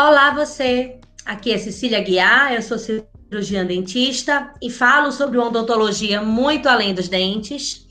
Olá, 0.00 0.30
você. 0.30 1.00
Aqui 1.26 1.50
é 1.50 1.58
Cecília 1.58 2.00
Guiar, 2.00 2.54
eu 2.54 2.62
sou 2.62 2.78
cirurgiã 2.78 3.66
dentista 3.66 4.54
e 4.62 4.70
falo 4.70 5.10
sobre 5.10 5.38
odontologia 5.38 6.22
muito 6.22 6.68
além 6.68 6.94
dos 6.94 7.08
dentes. 7.08 7.84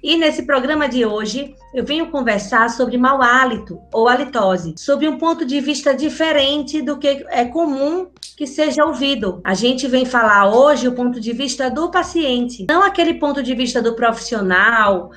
E 0.00 0.16
nesse 0.16 0.46
programa 0.46 0.88
de 0.88 1.04
hoje, 1.04 1.56
eu 1.74 1.84
venho 1.84 2.12
conversar 2.12 2.70
sobre 2.70 2.96
mau 2.96 3.20
hálito 3.20 3.80
ou 3.92 4.08
halitose, 4.08 4.76
sob 4.78 5.08
um 5.08 5.18
ponto 5.18 5.44
de 5.44 5.60
vista 5.60 5.92
diferente 5.92 6.80
do 6.80 6.96
que 6.96 7.26
é 7.28 7.44
comum 7.46 8.06
que 8.36 8.46
seja 8.46 8.84
ouvido. 8.84 9.40
A 9.42 9.52
gente 9.52 9.88
vem 9.88 10.04
falar 10.06 10.54
hoje 10.54 10.86
o 10.86 10.94
ponto 10.94 11.18
de 11.20 11.32
vista 11.32 11.68
do 11.68 11.90
paciente, 11.90 12.66
não 12.70 12.84
aquele 12.84 13.14
ponto 13.14 13.42
de 13.42 13.52
vista 13.56 13.82
do 13.82 13.96
profissional, 13.96 15.10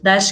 das 0.00 0.30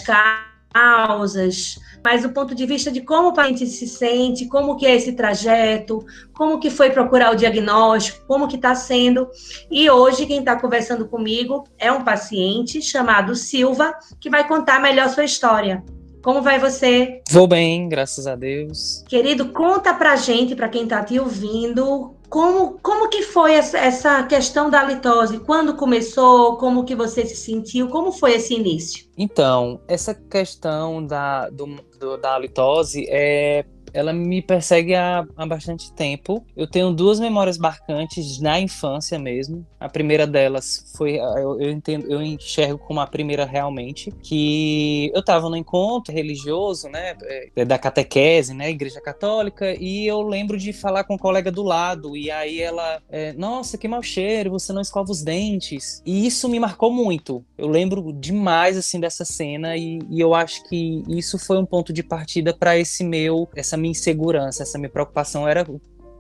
causas, 0.77 1.79
mas 2.04 2.25
o 2.25 2.29
ponto 2.29 2.54
de 2.54 2.66
vista 2.66 2.90
de 2.93 3.00
como 3.00 3.29
o 3.29 3.32
paciente 3.32 3.67
se 3.67 3.89
sente, 3.89 4.46
como 4.46 4.76
que 4.76 4.84
é 4.84 4.94
esse 4.94 5.12
trajeto, 5.12 6.04
como 6.34 6.61
que 6.61 6.68
foi 6.68 6.90
procurar 6.90 7.32
o 7.32 7.36
diagnóstico, 7.36 8.26
como 8.26 8.46
que 8.46 8.57
está 8.57 8.75
sendo. 8.75 9.26
E 9.70 9.89
hoje 9.90 10.26
quem 10.26 10.40
está 10.40 10.54
conversando 10.54 11.08
comigo 11.08 11.64
é 11.79 11.90
um 11.90 12.04
paciente 12.04 12.82
chamado 12.82 13.34
Silva, 13.34 13.94
que 14.20 14.29
vai 14.29 14.46
contar 14.46 14.81
melhor 14.81 15.08
sua 15.08 15.25
história. 15.25 15.82
Como 16.22 16.43
vai 16.43 16.58
você? 16.58 17.22
Vou 17.31 17.46
bem, 17.46 17.89
graças 17.89 18.26
a 18.26 18.34
Deus. 18.34 19.04
Querido, 19.08 19.53
conta 19.53 19.95
pra 19.95 20.17
gente, 20.17 20.56
para 20.56 20.68
quem 20.68 20.82
está 20.82 21.03
te 21.04 21.20
ouvindo, 21.20 22.15
como, 22.36 22.79
como 22.82 23.08
que 23.08 23.22
foi 23.22 23.54
essa, 23.54 24.22
questão 24.25 24.68
da 24.68 24.85
litose? 24.85 25.40
Quando 25.40 25.75
começou? 25.75 26.59
Como 26.59 26.85
que 26.85 26.95
você 26.95 27.25
se 27.25 27.35
sentiu? 27.35 27.89
Como 27.89 28.12
foi 28.12 28.35
esse 28.35 28.53
início? 28.53 29.07
Então, 29.17 29.81
essa 29.89 30.14
questão 30.14 31.03
da, 31.03 31.49
do, 31.49 31.64
do, 31.99 32.19
da 32.19 32.39
litose 32.39 33.06
é 33.09 33.64
ela 33.97 34.12
me 34.12 34.42
persegue 34.42 34.94
há, 34.94 35.27
há 35.36 35.47
bastante 35.47 35.91
tempo. 35.92 36.44
Eu 36.55 36.66
tenho 36.66 36.92
duas 36.92 37.19
memórias 37.19 37.56
marcantes 37.56 38.39
na 38.41 38.61
infância 38.61 39.19
mesmo. 39.19 39.66
A 39.80 39.89
primeira 39.89 40.27
delas 40.27 40.92
foi, 40.94 41.16
eu, 41.16 41.61
eu 41.61 41.70
entendo, 41.70 42.06
eu 42.11 42.22
enxergo 42.22 42.78
como 42.78 43.00
a 43.00 43.06
primeira 43.06 43.47
realmente, 43.47 44.12
que 44.22 45.11
eu 45.14 45.20
estava 45.20 45.48
no 45.48 45.56
encontro 45.56 46.12
religioso, 46.12 46.89
né, 46.89 47.14
é, 47.56 47.64
da 47.64 47.78
catequese, 47.78 48.52
né, 48.52 48.70
igreja 48.70 49.00
católica, 49.00 49.74
e 49.80 50.06
eu 50.06 50.20
lembro 50.20 50.58
de 50.58 50.72
falar 50.72 51.05
com 51.05 51.14
um 51.14 51.19
colega 51.19 51.50
do 51.50 51.62
lado, 51.62 52.17
e 52.17 52.30
aí 52.30 52.61
ela, 52.61 53.00
é, 53.08 53.33
nossa, 53.33 53.78
que 53.78 53.89
mau 53.89 54.02
cheiro, 54.02 54.50
você 54.50 54.72
não 54.72 54.83
escova 54.83 55.11
os 55.11 55.22
dentes. 55.22 56.02
E 56.05 56.27
isso 56.27 56.48
me 56.48 56.61
marcou 56.61 56.91
muito. 56.91 57.44
Eu 57.56 57.69
lembro 57.69 58.12
demais, 58.12 58.77
assim, 58.77 59.00
dessa 59.00 59.24
cena, 59.24 59.77
e, 59.77 60.00
e 60.11 60.20
eu 60.20 60.34
acho 60.34 60.62
que 60.69 61.02
isso 61.08 61.39
foi 61.39 61.58
um 61.58 61.64
ponto 61.64 61.92
de 61.92 62.02
partida 62.02 62.52
para 62.52 62.77
esse 62.77 63.02
meu, 63.02 63.48
essa 63.55 63.77
minha 63.77 63.86
minha 63.87 63.91
insegurança, 63.91 64.62
essa 64.62 64.79
minha 64.79 64.91
preocupação 64.91 65.47
era 65.47 65.65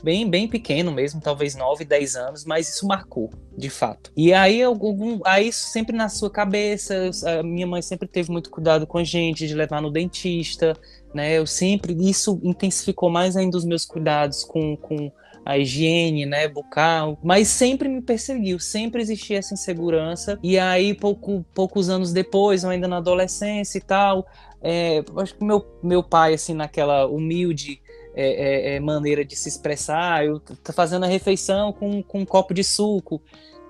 bem, 0.02 0.28
bem 0.28 0.46
pequeno 0.46 0.92
mesmo, 0.92 1.20
talvez 1.20 1.54
9, 1.54 1.84
10 1.84 2.16
anos, 2.16 2.44
mas 2.44 2.68
isso 2.68 2.86
marcou, 2.86 3.30
de 3.56 3.68
fato. 3.68 4.12
E 4.16 4.32
aí, 4.32 4.62
algum, 4.62 5.20
aí 5.24 5.48
isso 5.48 5.66
sempre 5.68 5.96
na 5.96 6.08
sua 6.08 6.30
cabeça, 6.30 7.10
a 7.24 7.42
minha 7.42 7.66
mãe 7.66 7.82
sempre 7.82 8.06
teve 8.06 8.30
muito 8.30 8.50
cuidado 8.50 8.86
com 8.86 8.98
a 8.98 9.04
gente, 9.04 9.46
de 9.46 9.54
levar 9.54 9.82
no 9.82 9.90
dentista, 9.90 10.74
né? 11.14 11.38
Eu 11.38 11.46
sempre, 11.46 11.96
isso 11.98 12.40
intensificou 12.42 13.10
mais 13.10 13.36
ainda 13.36 13.56
os 13.56 13.64
meus 13.64 13.84
cuidados 13.84 14.44
com, 14.44 14.76
com 14.76 15.10
a 15.46 15.56
higiene, 15.56 16.26
né, 16.26 16.48
bucal, 16.48 17.16
mas 17.22 17.46
sempre 17.46 17.88
me 17.88 18.02
perseguiu, 18.02 18.58
sempre 18.58 19.00
existia 19.00 19.38
essa 19.38 19.54
insegurança. 19.54 20.36
E 20.42 20.58
aí, 20.58 20.92
pouco, 20.92 21.46
poucos 21.54 21.88
anos 21.88 22.12
depois, 22.12 22.64
ainda 22.64 22.88
na 22.88 22.96
adolescência 22.96 23.78
e 23.78 23.80
tal, 23.80 24.26
é, 24.60 25.04
acho 25.18 25.36
que 25.36 25.44
meu, 25.44 25.64
meu 25.80 26.02
pai, 26.02 26.34
assim, 26.34 26.52
naquela 26.52 27.06
humilde 27.06 27.80
é, 28.12 28.72
é, 28.72 28.74
é, 28.74 28.80
maneira 28.80 29.24
de 29.24 29.36
se 29.36 29.48
expressar, 29.48 30.26
eu 30.26 30.40
tô 30.40 30.72
fazendo 30.72 31.04
a 31.04 31.08
refeição 31.08 31.72
com, 31.72 32.02
com 32.02 32.18
um 32.18 32.26
copo 32.26 32.52
de 32.52 32.64
suco. 32.64 33.22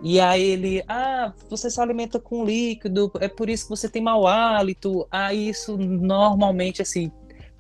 E 0.03 0.19
aí 0.19 0.43
ele, 0.43 0.83
ah, 0.89 1.35
você 1.51 1.71
se 1.71 1.79
alimenta 1.79 2.19
com 2.19 2.43
líquido, 2.43 3.13
é 3.21 3.29
por 3.29 3.51
isso 3.51 3.65
que 3.65 3.71
você 3.71 3.89
tem 3.89 4.01
mau 4.01 4.27
hálito. 4.27 5.07
Ah, 5.11 5.35
isso 5.35 5.77
normalmente, 5.77 6.81
assim, 6.81 7.11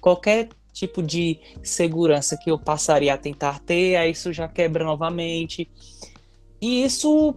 qualquer 0.00 0.48
tipo 0.76 1.02
de 1.02 1.40
segurança 1.62 2.36
que 2.36 2.50
eu 2.50 2.58
passaria 2.58 3.14
a 3.14 3.18
tentar 3.18 3.60
ter, 3.60 3.96
aí 3.96 4.10
isso 4.10 4.30
já 4.30 4.46
quebra 4.46 4.84
novamente. 4.84 5.70
E 6.60 6.84
isso, 6.84 7.34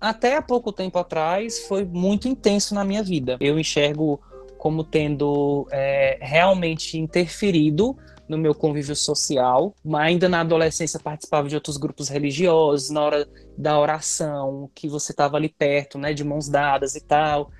até 0.00 0.36
há 0.36 0.42
pouco 0.42 0.72
tempo 0.72 0.98
atrás, 0.98 1.60
foi 1.66 1.84
muito 1.84 2.26
intenso 2.26 2.74
na 2.74 2.84
minha 2.84 3.02
vida. 3.02 3.36
Eu 3.40 3.60
enxergo 3.60 4.20
como 4.58 4.82
tendo 4.82 5.68
é, 5.70 6.18
realmente 6.20 6.98
interferido 6.98 7.96
no 8.28 8.36
meu 8.36 8.54
convívio 8.54 8.96
social. 8.96 9.72
Ainda 9.94 10.28
na 10.28 10.40
adolescência 10.40 10.98
participava 10.98 11.48
de 11.48 11.54
outros 11.54 11.76
grupos 11.76 12.08
religiosos, 12.08 12.90
na 12.90 13.02
hora 13.02 13.28
da 13.56 13.78
oração, 13.78 14.68
que 14.74 14.88
você 14.88 15.12
estava 15.12 15.36
ali 15.36 15.48
perto, 15.48 15.96
né, 15.96 16.12
de 16.12 16.24
mãos 16.24 16.48
dadas 16.48 16.96
e 16.96 17.00
tal. 17.00 17.52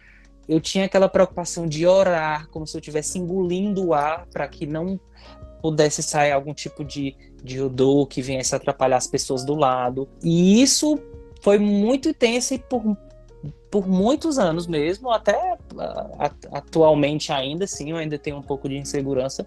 Eu 0.50 0.60
tinha 0.60 0.86
aquela 0.86 1.08
preocupação 1.08 1.66
de 1.66 1.86
orar, 1.86 2.48
como 2.48 2.66
se 2.66 2.76
eu 2.76 2.80
estivesse 2.80 3.18
engolindo 3.18 3.86
o 3.86 3.94
ar 3.94 4.26
para 4.32 4.48
que 4.48 4.66
não 4.66 4.98
pudesse 5.62 6.02
sair 6.02 6.32
algum 6.32 6.52
tipo 6.52 6.84
de, 6.84 7.16
de 7.42 7.60
odor 7.60 8.06
que 8.08 8.20
viesse 8.20 8.54
atrapalhar 8.54 8.96
as 8.96 9.06
pessoas 9.06 9.44
do 9.44 9.54
lado. 9.54 10.08
E 10.24 10.60
isso 10.60 10.98
foi 11.40 11.56
muito 11.58 12.08
intenso 12.08 12.54
e 12.54 12.58
por 12.58 12.96
por 13.70 13.86
muitos 13.88 14.38
anos 14.38 14.66
mesmo, 14.66 15.10
até 15.10 15.56
atualmente 16.52 17.32
ainda, 17.32 17.66
sim, 17.66 17.92
eu 17.92 17.96
ainda 17.96 18.18
tenho 18.18 18.36
um 18.36 18.42
pouco 18.42 18.68
de 18.68 18.76
insegurança, 18.76 19.46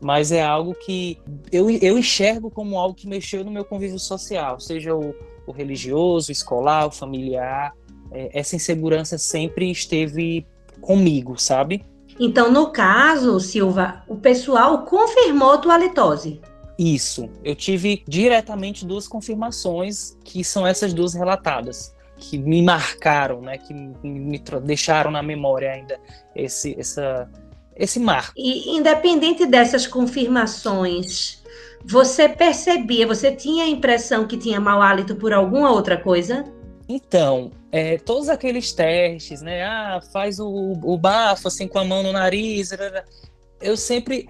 mas 0.00 0.30
é 0.30 0.42
algo 0.42 0.74
que 0.74 1.18
eu, 1.50 1.70
eu 1.70 1.98
enxergo 1.98 2.50
como 2.50 2.78
algo 2.78 2.94
que 2.94 3.08
mexeu 3.08 3.42
no 3.42 3.50
meu 3.50 3.64
convívio 3.64 3.98
social, 3.98 4.60
seja 4.60 4.94
o, 4.94 5.14
o 5.46 5.50
religioso, 5.50 6.28
o 6.28 6.32
escolar, 6.32 6.86
o 6.86 6.90
familiar. 6.90 7.74
É, 8.12 8.30
essa 8.38 8.56
insegurança 8.56 9.18
sempre 9.18 9.70
esteve 9.70 10.46
comigo, 10.80 11.40
sabe? 11.40 11.84
Então, 12.18 12.50
no 12.50 12.70
caso, 12.70 13.38
Silva, 13.38 14.02
o 14.08 14.16
pessoal 14.16 14.84
confirmou 14.84 15.58
tua 15.58 15.78
litose. 15.78 16.40
Isso. 16.78 17.28
Eu 17.44 17.54
tive 17.54 18.02
diretamente 18.06 18.86
duas 18.86 19.08
confirmações, 19.08 20.16
que 20.24 20.44
são 20.44 20.66
essas 20.66 20.92
duas 20.92 21.14
relatadas 21.14 21.94
que 22.16 22.36
me 22.36 22.62
marcaram, 22.62 23.40
né, 23.40 23.58
que 23.58 23.72
me 23.72 24.42
deixaram 24.64 25.10
na 25.10 25.22
memória 25.22 25.70
ainda 25.70 26.00
esse, 26.34 26.78
essa, 26.78 27.28
esse 27.76 28.00
marco. 28.00 28.32
E 28.36 28.76
independente 28.76 29.46
dessas 29.46 29.86
confirmações, 29.86 31.42
você 31.84 32.28
percebia, 32.28 33.06
você 33.06 33.30
tinha 33.30 33.64
a 33.64 33.68
impressão 33.68 34.26
que 34.26 34.36
tinha 34.36 34.60
mau 34.60 34.82
hálito 34.82 35.14
por 35.14 35.32
alguma 35.32 35.70
outra 35.70 35.96
coisa? 35.96 36.44
Então, 36.88 37.50
é, 37.70 37.98
todos 37.98 38.28
aqueles 38.28 38.72
testes, 38.72 39.42
né? 39.42 39.62
Ah, 39.62 40.00
faz 40.12 40.40
o, 40.40 40.48
o 40.82 40.96
bafo 40.96 41.48
assim 41.48 41.68
com 41.68 41.78
a 41.78 41.84
mão 41.84 42.02
no 42.02 42.12
nariz. 42.12 42.70
Eu 43.60 43.76
sempre 43.76 44.28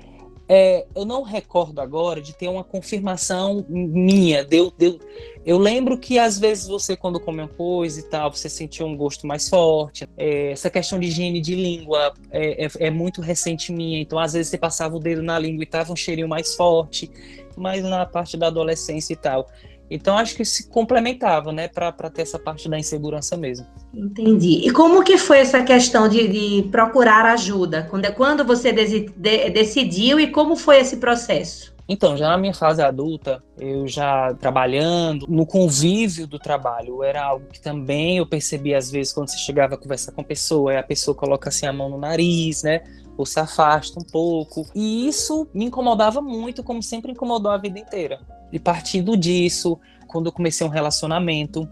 é, 0.49 0.87
eu 0.97 1.05
não 1.05 1.23
recordo 1.23 1.79
agora 1.79 2.23
de 2.23 2.35
ter 2.35 2.49
uma 2.49 2.65
confirmação 2.65 3.67
minha. 3.69 4.43
Deu, 4.43 4.73
deu, 4.77 4.99
eu 5.45 5.59
lembro 5.59 5.99
que 5.99 6.19
às 6.19 6.39
vezes 6.39 6.67
você, 6.67 6.97
quando 6.97 7.21
come 7.21 7.43
uma 7.43 7.49
coisa 7.49 8.01
e 8.01 8.03
tal, 8.05 8.33
você 8.33 8.49
sentiu 8.49 8.87
um 8.87 8.97
gosto 8.97 9.27
mais 9.27 9.47
forte. 9.49 10.09
É, 10.17 10.53
essa 10.53 10.71
questão 10.71 10.99
de 10.99 11.09
higiene 11.09 11.41
de 11.41 11.55
língua 11.55 12.15
é, 12.31 12.65
é, 12.65 12.69
é, 12.79 12.91
muito 12.91 13.21
recente 13.21 13.71
minha. 13.71 14.01
Então, 14.01 14.19
às 14.19 14.33
vezes, 14.33 14.49
você 14.49 14.57
passava 14.57 14.97
o 14.97 14.99
dedo 14.99 15.23
na 15.23 15.39
língua 15.39 15.63
e 15.63 15.67
tava 15.67 15.93
um 15.93 15.97
cheirinho 15.97 16.29
mais 16.29 16.55
forte, 16.55 17.11
mais 17.55 17.85
na 17.85 18.07
parte 18.07 18.39
da 18.39 18.47
adolescência 18.47 19.13
e 19.13 19.17
tal. 19.17 19.47
Então 19.91 20.19
acho 20.19 20.37
que 20.37 20.45
se 20.45 20.69
complementava, 20.69 21.53
né, 21.53 21.69
para 21.69 21.93
ter 22.11 22.23
essa 22.23 22.39
parte 22.39 22.69
da 22.69 22.79
insegurança 22.79 23.37
mesmo. 23.37 23.67
Entendi. 23.93 24.67
E 24.67 24.71
como 24.71 25.03
que 25.03 25.17
foi 25.17 25.39
essa 25.39 25.63
questão 25.63 26.09
de, 26.09 26.29
de 26.29 26.69
procurar 26.71 27.25
ajuda? 27.27 27.87
Quando, 27.91 28.05
é, 28.05 28.11
quando 28.11 28.45
você 28.45 28.73
de, 28.73 29.09
de, 29.09 29.51
decidiu 29.51 30.21
e 30.21 30.29
como 30.29 30.57
foi 30.57 30.79
esse 30.79 30.99
processo? 30.99 31.77
Então, 31.89 32.19
já 32.19 32.29
na 32.29 32.37
minha 32.37 32.53
fase 32.53 32.83
adulta, 32.83 33.43
eu 33.59 33.89
já 33.89 34.35
trabalhando, 34.35 35.27
no 35.27 35.47
convívio 35.47 36.27
do 36.27 36.39
trabalho, 36.39 37.03
era 37.03 37.25
algo 37.25 37.47
que 37.51 37.59
também 37.59 38.19
eu 38.19 38.27
percebia 38.27 38.77
às 38.77 38.91
vezes 38.91 39.15
quando 39.15 39.31
você 39.31 39.39
chegava 39.39 39.75
a 39.75 39.79
conversar 39.79 40.13
com 40.13 40.21
a 40.21 40.25
pessoa, 40.25 40.75
e 40.75 40.77
a 40.77 40.83
pessoa 40.83 41.15
coloca 41.15 41.49
assim 41.49 41.65
a 41.65 41.73
mão 41.73 41.89
no 41.89 41.97
nariz, 41.97 42.63
né? 42.63 42.83
Ou 43.17 43.25
se 43.25 43.41
afasta 43.41 43.99
um 43.99 44.05
pouco. 44.05 44.67
E 44.75 45.09
isso 45.09 45.49
me 45.55 45.65
incomodava 45.65 46.21
muito, 46.21 46.63
como 46.63 46.83
sempre 46.83 47.13
incomodou 47.13 47.51
a 47.51 47.57
vida 47.57 47.79
inteira. 47.79 48.21
E 48.53 48.59
partindo 48.59 49.17
disso, 49.17 49.79
quando 50.07 50.27
eu 50.27 50.33
comecei 50.33 50.67
um 50.67 50.71
relacionamento, 50.71 51.69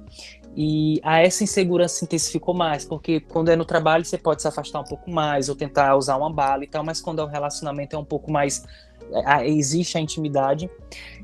e 0.57 0.99
a 1.03 1.21
essa 1.21 1.45
insegurança 1.45 1.97
se 1.97 2.05
intensificou 2.07 2.55
mais, 2.55 2.83
porque 2.83 3.21
quando 3.21 3.51
é 3.51 3.57
no 3.57 3.65
trabalho 3.65 4.07
você 4.07 4.17
pode 4.17 4.41
se 4.41 4.49
afastar 4.49 4.81
um 4.81 4.85
pouco 4.85 5.11
mais, 5.11 5.51
ou 5.51 5.55
tentar 5.55 5.95
usar 5.97 6.17
uma 6.17 6.33
bala 6.33 6.65
e 6.65 6.67
tal, 6.67 6.83
mas 6.83 6.99
quando 6.99 7.21
é 7.21 7.25
um 7.25 7.29
relacionamento 7.29 7.95
é 7.95 7.99
um 7.99 8.05
pouco 8.05 8.31
mais. 8.31 8.65
É, 9.13 9.47
existe 9.47 9.99
a 9.99 10.01
intimidade. 10.01 10.71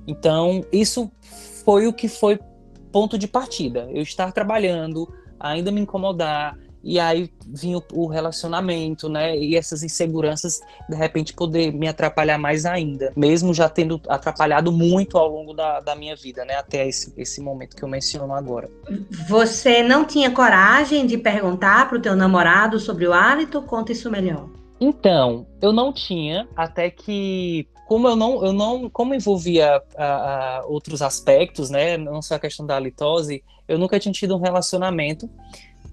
Então, 0.07 0.63
isso 0.71 1.11
foi 1.65 1.87
o 1.87 1.93
que 1.93 2.09
foi 2.09 2.39
ponto 2.93 3.17
de 3.17 3.27
partida. 3.27 3.89
Eu 3.91 4.03
estar 4.03 4.31
trabalhando, 4.33 5.09
ainda 5.41 5.73
me 5.73 5.81
incomodar, 5.81 6.57
e 6.82 6.99
aí 6.99 7.31
vinha 7.46 7.81
o, 7.93 8.06
relacionamento, 8.06 9.08
né? 9.08 9.37
E 9.37 9.56
essas 9.56 9.82
inseguranças, 9.82 10.61
de 10.88 10.96
repente, 10.96 11.32
poder 11.32 11.73
me 11.73 11.87
atrapalhar 11.87 12.38
mais 12.38 12.67
ainda, 12.67 13.12
mesmo 13.17 13.55
já 13.55 13.69
tendo 13.69 14.00
atrapalhado 14.08 14.73
muito 14.73 15.17
ao 15.17 15.29
longo 15.29 15.55
da, 15.55 15.81
da 15.81 15.94
minha 15.94 16.17
vida, 16.17 16.44
né? 16.44 16.56
Até 16.56 16.88
esse, 16.88 17.12
esse 17.17 17.40
momento 17.40 17.76
que 17.76 17.84
eu 17.84 17.88
menciono 17.88 18.34
agora. 18.34 18.69
Você 19.29 19.82
não 19.82 20.05
tinha 20.05 20.31
coragem 20.31 21.06
de 21.06 21.17
perguntar 21.17 21.88
para 21.88 21.99
o 21.99 22.02
teu 22.02 22.17
namorado 22.17 22.81
sobre 22.81 23.06
o 23.06 23.12
hálito? 23.12 23.62
Conta 23.62 23.93
isso 23.93 24.11
melhor. 24.11 24.49
Então, 24.81 25.46
eu 25.61 25.73
não 25.73 25.93
tinha, 25.93 26.49
até 26.56 26.90
que 26.90 27.69
como 27.87 28.08
eu 28.08 28.17
não, 28.17 28.44
eu 28.44 28.52
não, 28.52 28.88
como 28.88 29.14
envolvia 29.14 29.82
a, 29.96 30.05
a, 30.61 30.67
outros 30.67 31.02
aspectos, 31.02 31.69
né, 31.69 31.99
não 31.99 32.23
só 32.23 32.37
a 32.37 32.38
questão 32.38 32.64
da 32.64 32.76
halitose, 32.76 33.44
eu 33.69 33.79
nunca 33.79 34.00
tinha 34.00 34.12
tido 34.12 34.34
um 34.34 34.40
relacionamento, 34.40 35.29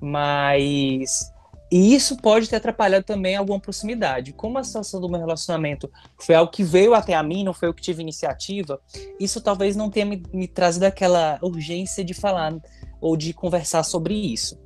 mas 0.02 1.32
e 1.72 1.94
isso 1.94 2.18
pode 2.18 2.50
ter 2.50 2.56
atrapalhado 2.56 3.06
também 3.06 3.36
alguma 3.36 3.60
proximidade. 3.60 4.34
Como 4.34 4.58
a 4.58 4.64
situação 4.64 5.00
do 5.00 5.08
meu 5.08 5.20
relacionamento 5.20 5.90
foi 6.18 6.34
algo 6.34 6.52
que 6.52 6.64
veio 6.64 6.96
até 6.96 7.14
a 7.14 7.22
mim, 7.22 7.44
não 7.44 7.54
foi 7.54 7.70
eu 7.70 7.74
que 7.74 7.82
tive 7.82 8.02
iniciativa, 8.02 8.82
isso 9.20 9.40
talvez 9.40 9.76
não 9.76 9.90
tenha 9.90 10.06
me, 10.06 10.24
me 10.34 10.48
trazido 10.48 10.86
aquela 10.86 11.38
urgência 11.44 12.04
de 12.04 12.14
falar 12.14 12.56
ou 13.00 13.16
de 13.16 13.34
conversar 13.34 13.84
sobre 13.84 14.16
isso. 14.16 14.60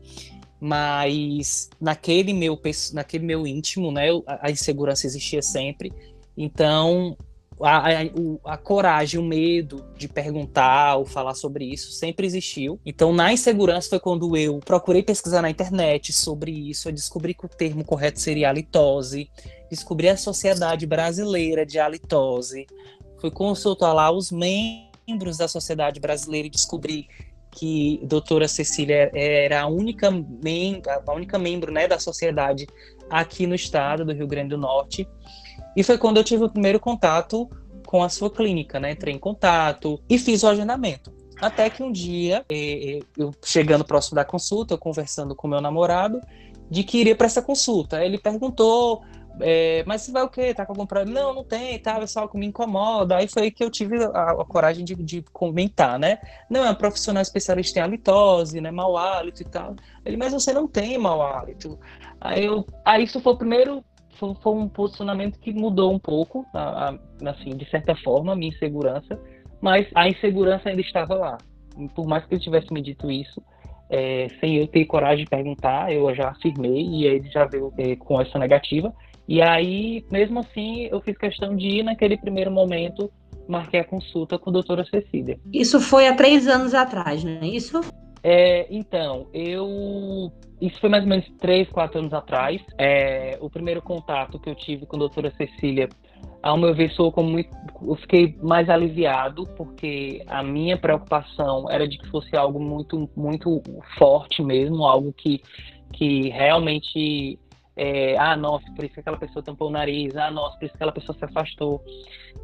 Mas 0.61 1.69
naquele 1.79 2.31
meu, 2.31 2.57
naquele 2.93 3.25
meu 3.25 3.45
íntimo, 3.45 3.91
né, 3.91 4.07
a 4.25 4.49
insegurança 4.49 5.05
existia 5.05 5.41
sempre. 5.41 5.91
Então, 6.37 7.17
a, 7.61 7.89
a, 7.89 8.53
a, 8.53 8.57
coragem, 8.57 9.19
o 9.19 9.23
medo 9.23 9.85
de 9.97 10.07
perguntar 10.07 10.95
ou 10.95 11.05
falar 11.05 11.33
sobre 11.33 11.65
isso 11.65 11.91
sempre 11.91 12.25
existiu. 12.25 12.79
Então, 12.85 13.13
na 13.13 13.31
insegurança 13.31 13.89
foi 13.89 13.99
quando 13.99 14.35
eu 14.37 14.59
procurei 14.59 15.03
pesquisar 15.03 15.41
na 15.41 15.49
internet 15.49 16.11
sobre 16.13 16.51
isso, 16.51 16.89
eu 16.89 16.93
descobri 16.93 17.33
que 17.33 17.45
o 17.45 17.49
termo 17.49 17.83
correto 17.83 18.19
seria 18.19 18.49
halitose, 18.49 19.29
descobri 19.69 20.09
a 20.09 20.17
Sociedade 20.17 20.85
Brasileira 20.85 21.65
de 21.65 21.79
Halitose, 21.79 22.65
fui 23.19 23.31
consultar 23.31 23.93
lá 23.93 24.11
os 24.11 24.31
membros 24.31 25.37
da 25.37 25.47
Sociedade 25.47 25.99
Brasileira 25.99 26.47
e 26.47 26.51
descobri 26.51 27.07
que 27.53 27.99
a 28.03 28.07
doutora 28.07 28.47
Cecília 28.47 29.11
era 29.13 29.61
a 29.61 29.67
única, 29.67 30.09
mem 30.11 30.81
a 30.85 31.13
única 31.13 31.37
membro 31.37 31.71
né, 31.71 31.87
da 31.87 31.99
sociedade 31.99 32.67
aqui 33.09 33.45
no 33.45 33.53
estado 33.53 34.03
do 34.03 34.11
Rio 34.11 34.27
Grande 34.27 34.49
do 34.49 34.57
Norte. 34.57 35.07
E 35.75 35.83
foi 35.83 35.97
quando 35.97 36.17
eu 36.17 36.23
tive 36.23 36.43
o 36.43 36.49
primeiro 36.49 36.79
contato 36.79 37.49
com 37.85 38.03
a 38.03 38.09
sua 38.09 38.29
clínica, 38.29 38.79
né? 38.79 38.91
Entrei 38.91 39.13
em 39.13 39.19
contato 39.19 40.01
e 40.09 40.17
fiz 40.17 40.43
o 40.43 40.47
agendamento. 40.47 41.13
Até 41.41 41.69
que 41.69 41.83
um 41.83 41.91
dia, 41.91 42.45
eh, 42.49 42.97
eh, 42.97 42.99
eu 43.17 43.31
chegando 43.43 43.83
próximo 43.83 44.15
da 44.15 44.23
consulta, 44.23 44.73
eu 44.73 44.77
conversando 44.77 45.35
com 45.35 45.47
meu 45.47 45.59
namorado, 45.59 46.21
de 46.69 46.83
que 46.83 46.99
iria 46.99 47.15
para 47.15 47.27
essa 47.27 47.41
consulta. 47.41 48.03
Ele 48.03 48.17
perguntou, 48.17 49.03
é, 49.39 49.83
mas 49.85 50.03
você 50.03 50.11
vai 50.11 50.23
o 50.23 50.29
quê? 50.29 50.53
Tá 50.53 50.65
com 50.65 50.73
algum 50.73 50.85
problema? 50.85 51.19
Não, 51.19 51.33
não 51.33 51.43
tem, 51.43 51.79
tá, 51.79 51.99
é 51.99 52.07
só 52.07 52.27
que 52.27 52.37
me 52.37 52.45
incomoda. 52.45 53.17
Aí 53.17 53.27
foi 53.27 53.49
que 53.51 53.63
eu 53.63 53.69
tive 53.69 54.03
a, 54.03 54.31
a 54.31 54.45
coragem 54.45 54.85
de, 54.85 54.95
de, 54.95 55.23
comentar, 55.33 55.97
né? 55.97 56.19
Não, 56.49 56.63
é 56.65 56.69
um 56.69 56.75
profissional 56.75 57.21
especialista 57.21 57.79
em 57.79 57.81
halitose, 57.81 58.61
né? 58.61 58.71
Mau 58.71 58.97
hálito 58.97 59.41
e 59.41 59.45
tal. 59.45 59.75
Ele, 60.05 60.17
mas 60.17 60.33
você 60.33 60.53
não 60.53 60.67
tem 60.67 60.97
mau 60.97 61.21
hálito. 61.21 61.79
Aí, 62.21 62.45
eu, 62.45 62.65
aí 62.85 63.03
isso 63.03 63.19
foi 63.19 63.33
o 63.33 63.37
primeiro 63.37 63.83
foi, 64.17 64.33
foi 64.41 64.53
um 64.53 64.67
posicionamento 64.67 65.39
que 65.39 65.53
mudou 65.53 65.93
um 65.93 65.99
pouco, 65.99 66.45
a, 66.53 66.89
a, 66.89 67.29
assim, 67.29 67.51
de 67.51 67.69
certa 67.69 67.95
forma, 67.95 68.33
a 68.33 68.35
minha 68.35 68.49
insegurança, 68.49 69.19
mas 69.61 69.87
a 69.95 70.07
insegurança 70.07 70.69
ainda 70.69 70.81
estava 70.81 71.15
lá. 71.15 71.37
Por 71.95 72.05
mais 72.05 72.25
que 72.25 72.35
ele 72.35 72.41
tivesse 72.41 72.71
me 72.71 72.81
dito 72.81 73.09
isso, 73.09 73.41
é, 73.89 74.27
sem 74.39 74.57
eu 74.57 74.67
ter 74.67 74.85
coragem 74.85 75.23
de 75.23 75.29
perguntar, 75.29 75.91
eu 75.93 76.13
já 76.15 76.29
afirmei 76.29 76.81
e 76.81 77.05
ele 77.05 77.29
já 77.29 77.45
veio 77.45 77.71
é, 77.77 77.95
com 77.95 78.19
essa 78.19 78.37
negativa. 78.39 78.93
E 79.27 79.41
aí, 79.41 80.05
mesmo 80.11 80.39
assim, 80.39 80.87
eu 80.91 80.99
fiz 81.01 81.17
questão 81.17 81.55
de 81.55 81.67
ir 81.67 81.83
naquele 81.83 82.17
primeiro 82.17 82.51
momento, 82.51 83.11
marquei 83.47 83.79
a 83.79 83.83
consulta 83.83 84.37
com 84.37 84.49
a 84.49 84.53
doutora 84.53 84.85
Cecília. 84.85 85.39
Isso 85.51 85.79
foi 85.79 86.07
há 86.07 86.15
três 86.15 86.47
anos 86.47 86.73
atrás, 86.73 87.23
não 87.23 87.41
é 87.41 87.47
isso? 87.47 87.81
É, 88.23 88.65
então, 88.73 89.27
eu. 89.33 90.31
Isso 90.61 90.79
foi 90.79 90.89
mais 90.89 91.03
ou 91.03 91.09
menos 91.09 91.29
três, 91.39 91.67
quatro 91.69 91.99
anos 91.99 92.13
atrás. 92.13 92.61
É, 92.77 93.37
o 93.41 93.49
primeiro 93.49 93.81
contato 93.81 94.39
que 94.39 94.49
eu 94.49 94.55
tive 94.55 94.85
com 94.85 94.95
a 94.95 94.99
doutora 94.99 95.29
Cecília, 95.31 95.89
ao 96.41 96.57
meu 96.57 96.73
ver, 96.73 96.89
sou 96.91 97.11
como 97.11 97.29
muito. 97.29 97.49
Eu 97.81 97.95
fiquei 97.95 98.37
mais 98.41 98.69
aliviado, 98.69 99.45
porque 99.57 100.23
a 100.27 100.41
minha 100.41 100.77
preocupação 100.77 101.69
era 101.69 101.85
de 101.85 101.97
que 101.97 102.07
fosse 102.07 102.33
algo 102.37 102.61
muito, 102.61 103.09
muito 103.13 103.61
forte 103.97 104.41
mesmo, 104.41 104.85
algo 104.85 105.11
que, 105.11 105.41
que 105.91 106.29
realmente. 106.29 107.37
É, 107.75 108.15
ah, 108.19 108.37
nossa, 108.37 108.71
por 108.75 108.85
isso 108.85 108.93
que 108.93 108.99
aquela 108.99 109.17
pessoa 109.17 109.43
tampou 109.43 109.67
o 109.67 109.71
nariz, 109.71 110.15
ah, 110.15 110.29
nossa, 110.29 110.55
por 110.59 110.65
isso 110.65 110.73
que 110.73 110.77
aquela 110.77 110.91
pessoa 110.91 111.17
se 111.17 111.25
afastou. 111.25 111.83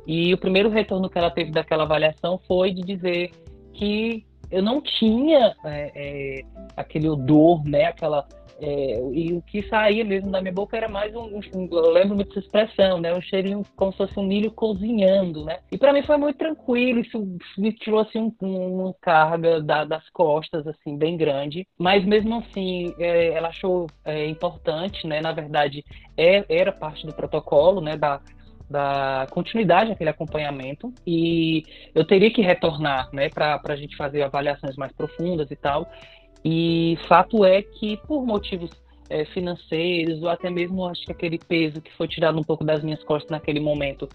E 0.06 0.34
o 0.34 0.38
primeiro 0.38 0.70
retorno 0.70 1.08
que 1.08 1.18
ela 1.20 1.30
teve 1.30 1.52
daquela 1.52 1.84
avaliação 1.84 2.40
foi 2.48 2.72
de 2.72 2.82
dizer 2.82 3.30
que 3.74 4.26
eu 4.52 4.62
não 4.62 4.82
tinha 4.82 5.56
é, 5.64 5.92
é, 5.96 6.42
aquele 6.76 7.08
odor, 7.08 7.64
né? 7.66 7.86
Aquela 7.86 8.28
é, 8.62 9.00
e 9.14 9.34
o 9.34 9.42
que 9.42 9.64
saía 9.70 10.04
mesmo 10.04 10.30
da 10.32 10.42
minha 10.42 10.54
boca 10.54 10.76
era 10.76 10.90
mais 10.90 11.16
um, 11.16 11.40
um, 11.56 11.70
eu 11.72 11.92
lembro 11.92 12.16
muito 12.16 12.30
dessa 12.30 12.40
expressão, 12.40 13.00
né? 13.00 13.14
Um 13.14 13.22
cheirinho 13.22 13.64
como 13.76 13.92
se 13.92 13.98
fosse 13.98 14.20
um 14.20 14.24
milho 14.24 14.52
cozinhando, 14.52 15.46
né? 15.46 15.60
E 15.72 15.78
para 15.78 15.94
mim 15.94 16.04
foi 16.04 16.18
muito 16.18 16.38
tranquilo, 16.38 17.00
isso 17.00 17.26
me 17.58 17.72
tirou 17.72 18.02
assim 18.02 18.34
um, 18.42 18.82
uma 18.82 18.94
carga 19.02 19.62
da, 19.62 19.86
das 19.86 20.10
costas 20.10 20.68
assim 20.68 20.98
bem 20.98 21.16
grande, 21.16 21.66
mas 21.78 22.06
mesmo 22.06 22.36
assim 22.36 22.94
é, 23.00 23.30
ela 23.30 23.48
achou 23.48 23.88
é, 24.04 24.28
importante, 24.28 25.08
né? 25.08 25.22
Na 25.22 25.32
verdade 25.32 25.84
é, 26.18 26.44
era 26.50 26.72
parte 26.72 27.06
do 27.06 27.14
protocolo, 27.14 27.80
né? 27.80 27.96
Da 27.96 28.20
da 28.70 29.28
continuidade 29.32 29.90
daquele 29.90 30.10
acompanhamento 30.10 30.94
e 31.06 31.64
eu 31.96 32.06
teria 32.06 32.32
que 32.32 32.42
retornar, 32.42 33.10
né, 33.12 33.30
para 33.30 33.60
a 33.64 33.76
gente 33.76 33.96
fazer 33.98 34.22
avaliações 34.22 34.76
mais 34.76 34.92
profundas 34.92 35.50
e 35.50 35.56
tal. 35.56 35.90
E 36.46 36.98
fato 37.08 37.44
é 37.44 37.62
que 37.62 37.98
por 38.08 38.26
motivos 38.26 38.70
é, 39.10 39.26
financeiros 39.26 40.22
ou 40.22 40.30
até 40.30 40.50
mesmo 40.50 40.86
acho 40.86 41.04
que 41.04 41.12
aquele 41.12 41.40
peso 41.40 41.82
que 41.82 41.92
foi 41.96 42.08
tirado 42.08 42.40
um 42.40 42.44
pouco 42.44 42.64
das 42.64 42.84
minhas 42.84 43.04
costas 43.04 43.32
naquele 43.32 43.60
momento 43.60 44.08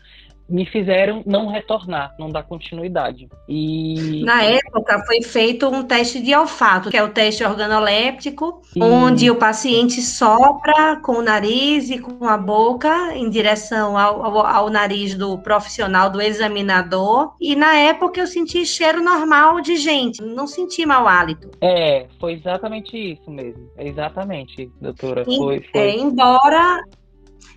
me 0.48 0.66
fizeram 0.66 1.22
não 1.26 1.48
retornar, 1.48 2.14
não 2.18 2.30
dar 2.30 2.42
continuidade. 2.42 3.28
E 3.48 4.22
na 4.24 4.42
época 4.42 5.02
foi 5.06 5.22
feito 5.22 5.68
um 5.68 5.82
teste 5.82 6.20
de 6.20 6.34
olfato, 6.34 6.90
que 6.90 6.96
é 6.96 7.02
o 7.02 7.08
teste 7.08 7.44
organoléptico, 7.44 8.62
e... 8.76 8.82
onde 8.82 9.30
o 9.30 9.36
paciente 9.36 10.02
sopra 10.02 10.96
com 11.02 11.12
o 11.12 11.22
nariz 11.22 11.90
e 11.90 11.98
com 11.98 12.26
a 12.26 12.36
boca 12.36 13.14
em 13.14 13.30
direção 13.30 13.96
ao, 13.96 14.24
ao, 14.24 14.46
ao, 14.46 14.70
nariz 14.70 15.14
do 15.14 15.38
profissional, 15.38 16.10
do 16.10 16.20
examinador. 16.20 17.34
E 17.40 17.56
na 17.56 17.74
época 17.76 18.20
eu 18.20 18.26
senti 18.26 18.64
cheiro 18.66 19.02
normal 19.02 19.60
de 19.60 19.76
gente, 19.76 20.22
não 20.22 20.46
senti 20.46 20.84
mau 20.84 21.08
hálito. 21.08 21.50
É, 21.60 22.06
foi 22.20 22.34
exatamente 22.34 22.96
isso 22.96 23.30
mesmo. 23.30 23.70
Exatamente, 23.78 24.70
doutora. 24.80 25.24
Foi, 25.24 25.60
foi. 25.60 25.80
É, 25.80 25.96
embora 25.96 26.82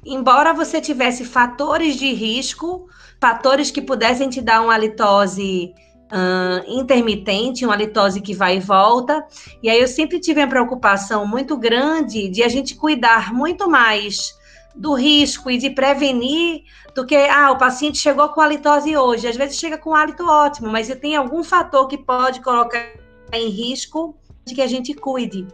embora 0.06 0.53
você 0.53 0.79
tivesse 0.79 1.25
fatores 1.25 1.96
de 1.96 2.13
risco, 2.13 2.88
fatores 3.20 3.72
que 3.72 3.82
pudessem 3.82 4.29
te 4.29 4.41
dar 4.41 4.62
uma 4.62 4.74
halitose 4.74 5.74
uh, 6.12 6.79
intermitente, 6.79 7.65
uma 7.65 7.74
halitose 7.74 8.22
que 8.22 8.34
vai 8.34 8.58
e 8.58 8.60
volta. 8.60 9.25
E 9.62 9.70
aí 9.70 9.79
eu 9.79 9.88
sempre 9.88 10.20
tive 10.20 10.41
uma 10.41 10.48
preocupação 10.48 11.25
muito 11.25 11.58
grande 11.58 12.29
de 12.29 12.44
a 12.44 12.48
gente 12.48 12.75
cuidar 12.75 13.34
muito 13.34 13.70
mais 13.70 14.36
do 14.75 14.94
risco 14.94 15.50
e 15.50 15.58
de 15.58 15.72
prevenir 15.72 16.63
do 16.94 17.06
que, 17.06 17.15
ah, 17.15 17.51
o 17.51 17.58
paciente 17.58 17.98
chegou 17.98 18.29
com 18.29 18.41
halitose 18.41 18.96
hoje. 18.96 19.27
Às 19.27 19.36
vezes 19.36 19.58
chega 19.58 19.77
com 19.77 19.96
hálito 19.96 20.25
ótimo, 20.25 20.70
mas 20.70 20.88
tem 20.96 21.15
algum 21.15 21.44
fator 21.44 21.88
que 21.88 21.98
pode 21.98 22.41
colocar 22.41 22.94
em 23.34 23.50
risco 23.50 24.15
que 24.53 24.61
a 24.61 24.67
gente 24.67 24.93
cuide. 24.93 25.47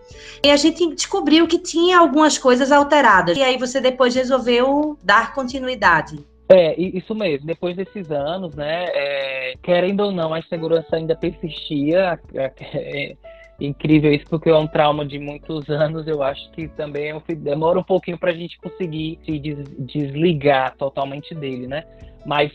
E 0.44 0.50
a 0.50 0.56
gente 0.56 0.96
descobriu 0.96 1.48
que 1.48 1.60
tinha 1.60 2.00
algumas 2.00 2.38
coisas 2.38 2.72
alteradas. 2.72 3.38
E 3.38 3.42
aí 3.42 3.58
você 3.58 3.80
depois 3.80 4.16
resolveu 4.16 4.98
dar 5.04 5.34
continuidade. 5.34 6.18
É, 6.50 6.80
isso 6.80 7.16
mesmo. 7.16 7.48
Depois 7.48 7.76
desses 7.76 8.12
anos, 8.12 8.56
né, 8.56 8.86
é, 8.94 9.54
querendo 9.62 10.02
ou 10.02 10.12
não, 10.12 10.34
a 10.34 10.40
insegurança 10.40 10.96
ainda 10.96 11.16
persistia. 11.16 12.20
É, 12.34 12.52
é, 12.74 13.18
incrível 13.60 14.12
isso, 14.12 14.26
porque 14.30 14.50
é 14.50 14.56
um 14.56 14.68
trauma 14.68 15.06
de 15.06 15.20
muitos 15.20 15.70
anos. 15.70 16.08
Eu 16.08 16.22
acho 16.22 16.52
que 16.52 16.68
também 16.70 17.12
é 17.12 17.36
demora 17.36 17.80
um 17.80 17.84
pouquinho 17.84 18.18
para 18.18 18.32
a 18.32 18.36
gente 18.36 18.60
conseguir 18.60 19.20
se 19.26 19.40
des, 19.40 19.58
desligar 19.80 20.76
totalmente 20.76 21.34
dele, 21.34 21.68
né? 21.68 21.84
Mas 22.26 22.52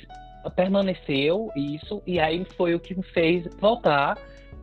permaneceu 0.54 1.50
isso, 1.54 2.02
e 2.06 2.18
aí 2.18 2.46
foi 2.56 2.74
o 2.74 2.80
que 2.80 2.94
me 2.94 3.02
fez 3.02 3.46
voltar 3.60 4.16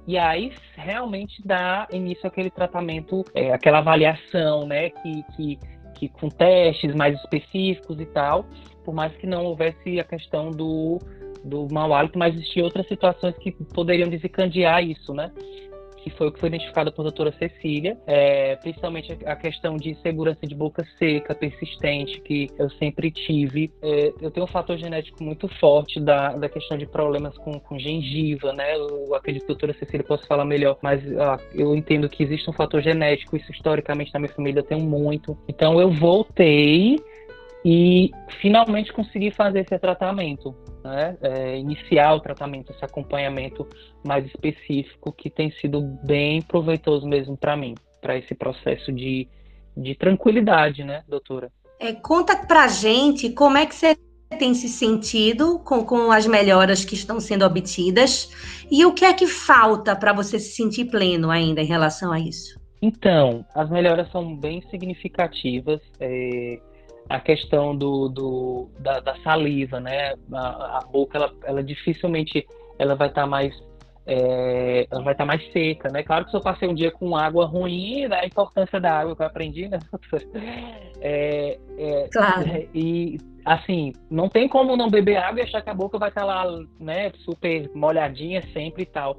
e 0.08 0.18
aí 0.18 0.54
realmente 0.76 1.42
dá 1.46 1.88
início 1.92 2.28
àquele 2.28 2.50
tratamento, 2.50 3.24
é, 3.34 3.52
aquela 3.52 3.80
avaliação, 3.80 4.68
né, 4.68 4.90
que, 4.90 5.24
que, 5.36 5.60
que 5.96 6.10
com 6.10 6.30
testes 6.30 6.94
mais 6.94 7.18
específicos 7.20 8.00
e 8.00 8.06
tal, 8.06 8.46
por 8.84 8.94
mais 8.94 9.16
que 9.18 9.26
não 9.26 9.46
houvesse 9.46 10.00
a 10.00 10.04
questão 10.04 10.52
do, 10.52 11.00
do 11.44 11.68
mau 11.72 11.94
hálito, 11.94 12.20
mas 12.20 12.36
existiam 12.36 12.66
outras 12.66 12.88
situações 12.88 13.36
que 13.38 13.52
poderiam 13.52 14.10
desencadear 14.10 14.84
isso, 14.84 15.14
né? 15.14 15.32
Que 16.06 16.12
foi 16.12 16.28
o 16.28 16.32
que 16.32 16.40
foi 16.40 16.50
identificado 16.50 16.92
por 16.92 17.02
doutora 17.02 17.32
Cecília, 17.32 17.98
é, 18.06 18.56
principalmente 18.58 19.18
a 19.26 19.36
questão 19.36 19.76
de 19.76 19.96
segurança 20.04 20.46
de 20.46 20.54
boca 20.54 20.86
seca, 21.00 21.34
persistente, 21.34 22.22
que 22.22 22.48
eu 22.60 22.70
sempre 22.70 23.10
tive. 23.10 23.72
É, 23.82 24.14
eu 24.22 24.30
tenho 24.30 24.46
um 24.46 24.50
fator 24.50 24.78
genético 24.78 25.24
muito 25.24 25.48
forte 25.60 26.00
da, 26.00 26.34
da 26.34 26.48
questão 26.48 26.78
de 26.78 26.86
problemas 26.86 27.36
com, 27.40 27.60
com 27.60 27.80
gengiva, 27.80 28.54
né? 28.54 28.76
Eu 28.76 29.16
acredito 29.16 29.48
que 29.48 29.52
a 29.52 29.56
doutora 29.56 29.74
Cecília 29.74 30.06
possa 30.06 30.28
falar 30.28 30.46
melhor, 30.46 30.78
mas 30.80 31.02
eu 31.56 31.76
entendo 31.76 32.08
que 32.08 32.22
existe 32.22 32.48
um 32.48 32.54
fator 32.54 32.84
genético, 32.84 33.36
isso 33.36 33.52
historicamente 33.52 34.14
na 34.14 34.20
minha 34.20 34.32
família 34.32 34.62
tem 34.62 34.80
muito. 34.80 35.36
Então 35.48 35.82
eu 35.82 35.90
voltei 35.90 37.00
e 37.66 38.12
finalmente 38.40 38.94
consegui 38.94 39.32
fazer 39.32 39.62
esse 39.62 39.80
tratamento, 39.80 40.56
né? 40.84 41.18
É, 41.20 41.58
iniciar 41.58 42.14
o 42.14 42.20
tratamento, 42.20 42.72
esse 42.72 42.86
acompanhamento 42.86 43.68
mais 44.06 44.24
específico 44.28 45.12
que 45.12 45.32
tem 45.32 45.50
sido 45.54 45.82
bem 46.04 46.44
proveitoso 46.44 47.08
mesmo 47.08 47.36
para 47.36 47.58
mim, 47.58 47.74
para 48.00 48.16
esse 48.16 48.36
processo 48.36 48.92
de, 48.92 49.28
de 49.76 49.96
tranquilidade, 49.96 50.84
né, 50.84 51.04
doutora? 51.08 51.52
É, 51.80 51.92
conta 51.92 52.38
pra 52.38 52.68
gente 52.68 53.32
como 53.32 53.58
é 53.58 53.66
que 53.66 53.74
você 53.74 53.98
tem 54.38 54.54
se 54.54 54.70
sentido 54.70 55.58
com, 55.60 55.84
com 55.84 56.12
as 56.12 56.28
melhoras 56.28 56.86
que 56.86 56.94
estão 56.94 57.20
sendo 57.20 57.46
obtidas 57.46 58.30
e 58.70 58.86
o 58.86 58.94
que 58.94 59.06
é 59.06 59.14
que 59.14 59.26
falta 59.26 59.96
para 59.96 60.14
você 60.14 60.38
se 60.38 60.56
sentir 60.56 60.86
pleno 60.86 61.32
ainda 61.32 61.62
em 61.62 61.66
relação 61.66 62.12
a 62.12 62.20
isso? 62.20 62.60
Então, 62.80 63.44
as 63.56 63.68
melhoras 63.72 64.12
são 64.12 64.36
bem 64.36 64.62
significativas. 64.70 65.82
É 66.00 66.60
a 67.10 67.20
questão 67.20 67.76
do, 67.76 68.10
do 68.10 68.70
da, 68.80 69.00
da, 69.00 69.16
saliva, 69.18 69.80
né? 69.80 70.14
A, 70.34 70.80
a, 70.80 70.80
boca, 70.82 71.18
ela, 71.18 71.34
ela 71.44 71.64
dificilmente 71.64 72.46
ela 72.80 72.96
vai 72.96 73.08
estar 73.08 73.22
tá 73.22 73.28
mais 73.28 73.56
é, 74.08 74.88
ela 74.90 75.04
vai 75.04 75.14
estar 75.14 75.24
tá 75.24 75.28
mais 75.28 75.52
seca, 75.52 75.90
né? 75.90 76.04
Claro 76.04 76.26
que 76.26 76.32
se 76.32 76.38
eu 76.38 76.42
passei 76.42 76.68
um 76.68 76.76
dia 76.76 76.92
com 76.92 77.16
água 77.16 77.46
ruim, 77.46 78.08
né? 78.08 78.20
a 78.22 78.26
importância 78.26 78.80
da 78.80 79.00
água 79.00 79.16
que 79.16 79.22
eu 79.22 79.26
aprendi, 79.26 79.68
né? 79.68 79.80
É, 81.08 81.60
é, 81.78 82.10
claro. 82.12 82.68
E 82.74 83.20
assim, 83.44 83.94
não 84.10 84.28
tem 84.28 84.48
como 84.48 84.76
não 84.76 84.90
beber 84.90 85.18
água 85.18 85.42
e 85.42 85.44
achar 85.44 85.62
que 85.62 85.70
a 85.70 85.74
boca 85.74 86.00
vai 86.00 86.10
estar 86.10 86.22
tá 86.22 86.28
lá, 86.28 86.60
né? 86.80 87.12
Super 87.18 87.70
molhadinha 87.76 88.42
sempre 88.54 88.84
e 88.84 88.86
tal. 88.88 89.16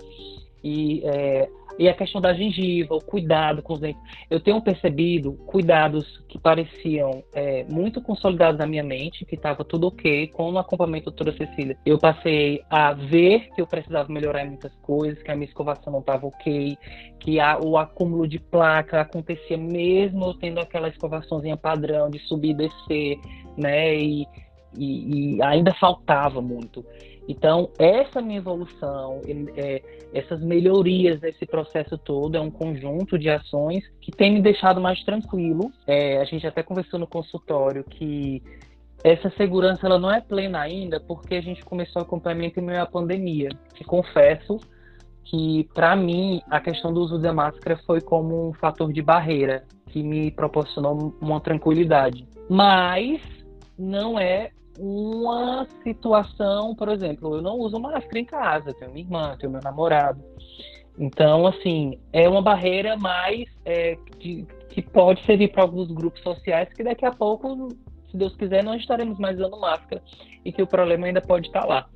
E 0.64 1.02
é, 1.04 1.48
e 1.78 1.88
a 1.88 1.94
questão 1.94 2.20
da 2.20 2.32
gengiva, 2.32 2.94
o 2.94 3.00
cuidado 3.00 3.62
com 3.62 3.74
os 3.74 3.80
dentes. 3.80 4.00
Eu 4.30 4.40
tenho 4.40 4.60
percebido 4.60 5.32
cuidados 5.46 6.24
que 6.28 6.38
pareciam 6.38 7.22
é, 7.34 7.64
muito 7.64 8.00
consolidados 8.00 8.58
na 8.58 8.66
minha 8.66 8.82
mente, 8.82 9.24
que 9.24 9.34
estava 9.34 9.64
tudo 9.64 9.88
ok, 9.88 10.28
com 10.28 10.52
o 10.52 10.58
acompanhamento 10.58 11.10
da 11.10 11.16
doutora 11.16 11.36
Cecília. 11.36 11.76
Eu 11.84 11.98
passei 11.98 12.62
a 12.70 12.92
ver 12.92 13.48
que 13.54 13.60
eu 13.60 13.66
precisava 13.66 14.12
melhorar 14.12 14.44
em 14.44 14.48
muitas 14.48 14.74
coisas, 14.76 15.22
que 15.22 15.30
a 15.30 15.34
minha 15.34 15.48
escovação 15.48 15.92
não 15.92 16.00
estava 16.00 16.26
ok, 16.26 16.76
que 17.20 17.40
a, 17.40 17.58
o 17.58 17.76
acúmulo 17.76 18.26
de 18.26 18.38
placa 18.38 19.00
acontecia 19.00 19.56
mesmo 19.56 20.26
eu 20.26 20.34
tendo 20.34 20.60
aquela 20.60 20.88
escovaçãozinha 20.88 21.56
padrão 21.56 22.10
de 22.10 22.18
subir 22.20 22.50
e 22.50 22.54
descer, 22.54 23.18
né? 23.56 23.94
E, 23.94 24.26
e, 24.76 25.36
e 25.36 25.42
ainda 25.42 25.74
faltava 25.74 26.40
muito. 26.40 26.84
Então, 27.28 27.70
essa 27.78 28.20
minha 28.20 28.38
evolução, 28.38 29.20
é, 29.56 29.82
essas 30.12 30.40
melhorias 30.40 31.20
nesse 31.20 31.44
processo 31.44 31.98
todo, 31.98 32.36
é 32.36 32.40
um 32.40 32.50
conjunto 32.50 33.18
de 33.18 33.28
ações 33.28 33.84
que 34.00 34.12
tem 34.12 34.32
me 34.32 34.40
deixado 34.40 34.80
mais 34.80 35.02
tranquilo. 35.02 35.72
É, 35.86 36.18
a 36.18 36.24
gente 36.24 36.46
até 36.46 36.62
conversou 36.62 37.00
no 37.00 37.06
consultório 37.06 37.82
que 37.84 38.42
essa 39.02 39.30
segurança 39.30 39.86
ela 39.86 39.98
não 39.98 40.10
é 40.10 40.20
plena 40.20 40.60
ainda, 40.60 41.00
porque 41.00 41.34
a 41.34 41.40
gente 41.40 41.64
começou 41.64 42.02
o 42.02 42.04
acompanhamento 42.04 42.60
em 42.60 42.62
meio 42.62 42.82
à 42.82 42.86
pandemia. 42.86 43.48
E 43.80 43.84
confesso 43.84 44.58
que, 45.24 45.68
para 45.74 45.94
mim, 45.96 46.40
a 46.48 46.60
questão 46.60 46.92
do 46.92 47.00
uso 47.00 47.18
da 47.18 47.32
máscara 47.32 47.76
foi 47.86 48.00
como 48.00 48.48
um 48.48 48.52
fator 48.54 48.92
de 48.92 49.02
barreira 49.02 49.64
que 49.88 50.02
me 50.02 50.30
proporcionou 50.30 51.14
uma 51.20 51.40
tranquilidade. 51.40 52.26
Mas 52.48 53.20
não 53.78 54.18
é 54.18 54.50
uma 54.78 55.66
situação, 55.82 56.74
por 56.74 56.88
exemplo, 56.88 57.36
eu 57.36 57.42
não 57.42 57.58
uso 57.58 57.78
máscara 57.78 58.18
em 58.18 58.24
casa, 58.24 58.74
tenho 58.74 58.92
minha 58.92 59.04
irmã, 59.04 59.36
tenho 59.38 59.52
meu 59.52 59.60
namorado. 59.62 60.22
Então, 60.98 61.46
assim, 61.46 61.98
é 62.12 62.28
uma 62.28 62.40
barreira 62.40 62.96
mais 62.96 63.48
é, 63.64 63.96
que, 64.18 64.46
que 64.70 64.82
pode 64.82 65.24
servir 65.24 65.52
para 65.52 65.62
alguns 65.62 65.90
grupos 65.90 66.22
sociais 66.22 66.68
que 66.72 66.82
daqui 66.82 67.04
a 67.04 67.12
pouco 67.12 67.68
se 68.16 68.18
Deus 68.18 68.34
quiser, 68.34 68.64
não 68.64 68.74
estaremos 68.74 69.18
mais 69.18 69.36
usando 69.38 69.60
máscara 69.60 70.02
e 70.44 70.50
que 70.50 70.62
o 70.62 70.66
problema 70.66 71.06
ainda 71.06 71.20
pode 71.20 71.48
estar 71.48 71.64
lá. 71.64 71.86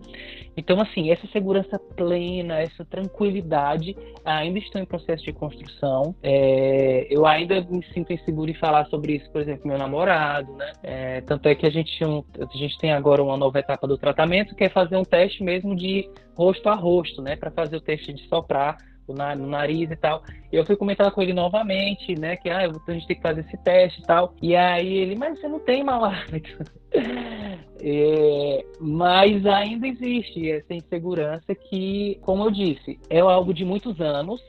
Então, 0.56 0.80
assim, 0.80 1.10
essa 1.10 1.26
segurança 1.28 1.78
plena, 1.78 2.60
essa 2.60 2.84
tranquilidade 2.84 3.96
ainda 4.24 4.58
estão 4.58 4.82
em 4.82 4.84
processo 4.84 5.24
de 5.24 5.32
construção. 5.32 6.14
É, 6.22 7.06
eu 7.08 7.24
ainda 7.24 7.60
me 7.62 7.82
sinto 7.94 8.12
inseguro 8.12 8.50
em 8.50 8.54
falar 8.54 8.84
sobre 8.86 9.16
isso, 9.16 9.30
por 9.30 9.40
exemplo, 9.40 9.68
meu 9.68 9.78
namorado, 9.78 10.52
né? 10.54 10.72
É, 10.82 11.20
tanto 11.22 11.48
é 11.48 11.54
que 11.54 11.64
a 11.64 11.70
gente, 11.70 12.04
a 12.04 12.56
gente 12.56 12.76
tem 12.78 12.92
agora 12.92 13.22
uma 13.22 13.36
nova 13.36 13.58
etapa 13.58 13.86
do 13.86 13.96
tratamento, 13.96 14.54
que 14.54 14.64
é 14.64 14.68
fazer 14.68 14.96
um 14.96 15.04
teste 15.04 15.42
mesmo 15.42 15.74
de 15.74 16.10
rosto 16.36 16.68
a 16.68 16.74
rosto, 16.74 17.22
né? 17.22 17.36
Para 17.36 17.50
fazer 17.50 17.76
o 17.76 17.80
teste 17.80 18.12
de 18.12 18.28
soprar 18.28 18.76
no 19.12 19.46
nariz 19.46 19.90
e 19.90 19.96
tal. 19.96 20.22
Eu 20.52 20.64
fui 20.64 20.76
comentar 20.76 21.10
com 21.10 21.22
ele 21.22 21.32
novamente, 21.32 22.18
né? 22.18 22.36
Que 22.36 22.50
ah, 22.50 22.68
a 22.68 22.92
gente 22.92 23.06
tem 23.06 23.16
que 23.16 23.22
fazer 23.22 23.40
esse 23.42 23.56
teste 23.58 24.00
e 24.00 24.04
tal. 24.04 24.34
E 24.42 24.56
aí 24.56 24.92
ele, 24.92 25.16
mas 25.16 25.38
você 25.38 25.48
não 25.48 25.60
tem 25.60 25.84
mau 25.84 26.04
hálito. 26.04 26.64
é, 27.80 28.64
mas 28.80 29.46
ainda 29.46 29.86
existe 29.86 30.50
essa 30.50 30.74
insegurança 30.74 31.54
que, 31.54 32.18
como 32.22 32.44
eu 32.44 32.50
disse, 32.50 32.98
é 33.08 33.20
algo 33.20 33.54
de 33.54 33.64
muitos 33.64 34.00
anos 34.00 34.40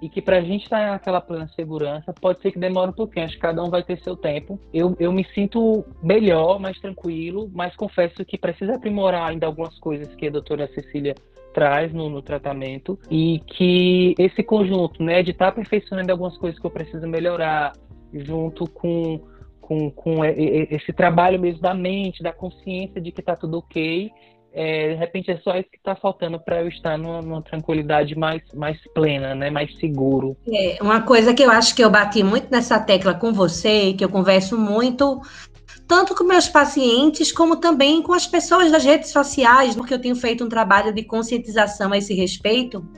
e 0.00 0.08
que 0.08 0.22
para 0.22 0.38
a 0.38 0.40
gente 0.40 0.64
estar 0.64 0.78
tá 0.78 0.90
naquela 0.92 1.20
plena 1.20 1.48
segurança 1.48 2.12
pode 2.12 2.40
ser 2.40 2.52
que 2.52 2.58
demore 2.58 2.90
um 2.90 2.94
pouquinho, 2.94 3.26
acho 3.26 3.34
que 3.34 3.40
cada 3.40 3.62
um 3.62 3.68
vai 3.68 3.82
ter 3.82 4.00
seu 4.00 4.16
tempo. 4.16 4.58
Eu, 4.72 4.96
eu 4.98 5.12
me 5.12 5.24
sinto 5.34 5.84
melhor, 6.02 6.58
mais 6.58 6.78
tranquilo, 6.80 7.50
mas 7.52 7.76
confesso 7.76 8.24
que 8.24 8.38
precisa 8.38 8.76
aprimorar 8.76 9.28
ainda 9.30 9.46
algumas 9.46 9.78
coisas 9.78 10.14
que 10.14 10.26
a 10.26 10.30
doutora 10.30 10.68
Cecília 10.68 11.14
traz 11.52 11.92
no, 11.92 12.08
no, 12.08 12.22
tratamento 12.22 12.98
e 13.10 13.40
que 13.46 14.14
esse 14.18 14.42
conjunto, 14.42 15.02
né, 15.02 15.22
de 15.22 15.30
estar 15.30 15.46
tá 15.46 15.50
aperfeiçoando 15.50 16.10
algumas 16.10 16.36
coisas 16.36 16.58
que 16.58 16.66
eu 16.66 16.70
preciso 16.70 17.06
melhorar, 17.06 17.72
junto 18.12 18.66
com, 18.68 19.20
com, 19.60 19.90
com 19.90 20.24
esse 20.24 20.92
trabalho 20.92 21.40
mesmo 21.40 21.60
da 21.60 21.74
mente, 21.74 22.22
da 22.22 22.32
consciência 22.32 23.00
de 23.00 23.12
que 23.12 23.20
está 23.20 23.36
tudo 23.36 23.58
ok, 23.58 24.10
é, 24.52 24.88
de 24.88 24.94
repente 24.96 25.30
é 25.30 25.38
só 25.38 25.56
isso 25.56 25.70
que 25.70 25.76
está 25.76 25.94
faltando 25.94 26.38
para 26.40 26.60
eu 26.60 26.68
estar 26.68 26.98
numa, 26.98 27.22
numa, 27.22 27.42
tranquilidade 27.42 28.16
mais, 28.16 28.42
mais 28.52 28.76
plena, 28.92 29.34
né, 29.34 29.48
mais 29.48 29.72
seguro. 29.78 30.36
É, 30.52 30.78
uma 30.80 31.02
coisa 31.02 31.32
que 31.32 31.42
eu 31.42 31.50
acho 31.50 31.74
que 31.74 31.84
eu 31.84 31.90
bati 31.90 32.22
muito 32.22 32.50
nessa 32.50 32.80
tecla 32.80 33.14
com 33.14 33.32
você, 33.32 33.92
que 33.92 34.04
eu 34.04 34.08
converso 34.08 34.58
muito 34.58 35.20
tanto 35.90 36.14
com 36.14 36.22
meus 36.22 36.48
pacientes, 36.48 37.32
como 37.32 37.56
também 37.56 38.00
com 38.00 38.12
as 38.12 38.24
pessoas 38.24 38.70
das 38.70 38.84
redes 38.84 39.10
sociais, 39.10 39.74
porque 39.74 39.92
eu 39.92 40.00
tenho 40.00 40.14
feito 40.14 40.44
um 40.44 40.48
trabalho 40.48 40.94
de 40.94 41.02
conscientização 41.02 41.92
a 41.92 41.98
esse 41.98 42.14
respeito, 42.14 42.88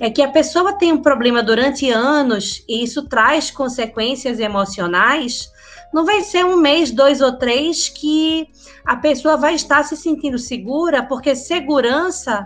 é 0.00 0.08
que 0.08 0.22
a 0.22 0.30
pessoa 0.30 0.72
tem 0.72 0.90
um 0.90 1.02
problema 1.02 1.42
durante 1.42 1.90
anos 1.90 2.64
e 2.66 2.82
isso 2.82 3.06
traz 3.06 3.50
consequências 3.50 4.40
emocionais. 4.40 5.50
Não 5.92 6.06
vai 6.06 6.22
ser 6.22 6.46
um 6.46 6.56
mês, 6.56 6.90
dois 6.90 7.20
ou 7.20 7.36
três 7.36 7.90
que 7.90 8.48
a 8.86 8.96
pessoa 8.96 9.36
vai 9.36 9.54
estar 9.54 9.82
se 9.82 9.94
sentindo 9.94 10.38
segura, 10.38 11.02
porque 11.02 11.34
segurança 11.34 12.42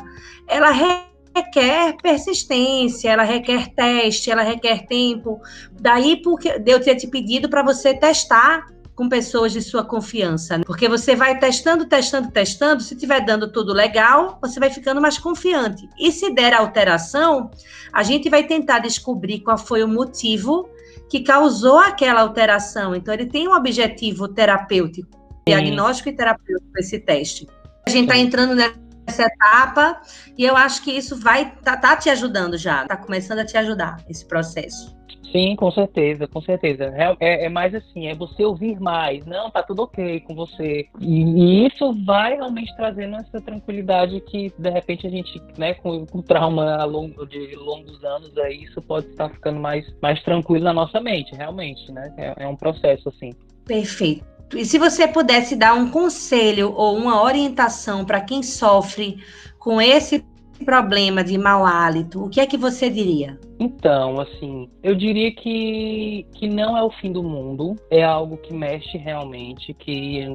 ela 0.49 0.73
requer 0.73 1.97
persistência, 2.03 3.11
ela 3.11 3.23
requer 3.23 3.69
teste, 3.69 4.29
ela 4.29 4.43
requer 4.43 4.89
tempo. 4.89 5.41
Daí 5.81 6.21
porque 6.21 6.61
eu 6.67 6.81
ter 6.81 6.97
te 6.97 7.07
pedido 7.07 7.49
para 7.49 7.63
você 7.63 7.95
testar 7.95 8.74
com 8.95 9.09
pessoas 9.09 9.53
de 9.53 9.61
sua 9.61 9.85
confiança, 9.85 10.59
né? 10.59 10.65
porque 10.65 10.89
você 10.89 11.17
vai 11.17 11.39
testando, 11.39 11.85
testando, 11.87 12.31
testando. 12.31 12.83
Se 12.83 12.95
estiver 12.95 13.25
dando 13.25 13.51
tudo 13.51 13.73
legal, 13.73 14.39
você 14.41 14.61
vai 14.61 14.71
ficando 14.71 15.01
mais 15.01 15.19
confiante. 15.19 15.89
E 15.99 16.13
se 16.13 16.31
der 16.31 16.55
alteração, 16.55 17.51
a 17.93 18.03
gente 18.03 18.31
vai 18.31 18.45
tentar 18.45 18.79
descobrir 18.79 19.41
qual 19.41 19.59
foi 19.59 19.83
o 19.83 19.89
motivo 19.89 20.69
que 21.09 21.21
causou 21.21 21.79
aquela 21.79 22.21
alteração. 22.21 22.95
Então, 22.95 23.13
ele 23.13 23.27
tem 23.27 23.49
um 23.49 23.55
objetivo 23.55 24.29
terapêutico, 24.29 25.11
Sim. 25.13 25.43
diagnóstico 25.47 26.09
e 26.09 26.13
terapêutico 26.13 26.79
esse 26.79 26.99
teste. 26.99 27.49
A 27.87 27.91
gente 27.91 28.05
está 28.05 28.17
entrando 28.17 28.55
nessa 28.55 29.25
etapa 29.25 30.01
e 30.39 30.45
eu 30.45 30.57
acho 30.57 30.83
que 30.83 30.93
isso 30.93 31.17
vai 31.17 31.53
tá, 31.63 31.77
tá 31.77 31.97
te 31.97 32.09
ajudando 32.09 32.57
já, 32.57 32.83
está 32.83 32.97
começando 32.97 33.41
a 33.41 33.45
te 33.45 33.57
ajudar 33.57 33.97
esse 34.09 34.25
processo. 34.25 34.94
Sim, 35.35 35.57
com 35.57 35.69
certeza, 35.73 36.29
com 36.29 36.41
certeza. 36.41 36.85
É, 36.85 37.17
é, 37.19 37.45
é, 37.47 37.49
mais 37.49 37.75
assim, 37.75 38.07
é 38.07 38.15
você 38.15 38.45
ouvir 38.45 38.79
mais. 38.79 39.27
Não, 39.27 39.51
tá 39.51 39.65
tudo 39.65 39.83
ok 39.83 40.21
com 40.21 40.33
você. 40.33 40.87
E, 41.01 41.23
e, 41.23 41.67
isso 41.67 41.93
vai 42.05 42.37
realmente 42.37 42.73
trazendo 42.77 43.17
essa 43.17 43.41
tranquilidade 43.41 44.21
que, 44.21 44.53
de 44.57 44.71
repente, 44.71 45.09
a 45.09 45.11
gente, 45.11 45.43
né, 45.59 45.75
com, 45.75 46.07
com 46.07 46.23
trauma 46.23 46.77
ao 46.77 46.89
longo 46.89 47.27
de 47.27 47.57
longos 47.57 48.05
anos, 48.05 48.39
aí 48.39 48.63
isso 48.63 48.81
pode 48.81 49.09
estar 49.09 49.29
ficando 49.29 49.59
mais, 49.59 49.85
mais 50.01 50.23
tranquilo 50.23 50.63
na 50.63 50.73
nossa 50.73 51.01
mente, 51.01 51.35
realmente, 51.35 51.91
né? 51.91 52.15
É, 52.17 52.45
é 52.45 52.47
um 52.47 52.55
processo, 52.55 53.09
assim. 53.09 53.33
Perfeito. 53.67 54.25
E 54.55 54.65
se 54.65 54.79
você 54.79 55.09
pudesse 55.09 55.57
dar 55.57 55.75
um 55.75 55.91
conselho 55.91 56.73
ou 56.77 56.97
uma 56.97 57.21
orientação 57.21 58.05
para 58.05 58.21
quem 58.21 58.41
sofre 58.41 59.19
com 59.59 59.83
esse 59.83 60.25
problema 60.65 61.23
de 61.23 61.37
mau 61.37 61.65
hálito, 61.65 62.25
o 62.25 62.29
que 62.29 62.41
é 62.41 62.47
que 62.47 62.57
você 62.57 62.89
diria? 62.91 63.39
Então, 63.59 64.21
assim, 64.21 64.69
eu 64.83 64.95
diria 64.95 65.33
que, 65.33 66.27
que 66.35 66.49
não 66.49 66.77
é 66.77 66.83
o 66.83 66.91
fim 66.91 67.13
do 67.13 67.23
mundo, 67.23 67.77
é 67.91 68.03
algo 68.03 68.37
que 68.37 68.53
mexe 68.53 68.99
realmente, 68.99 69.73
que, 69.75 70.27